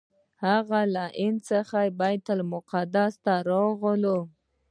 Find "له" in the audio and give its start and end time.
0.95-1.05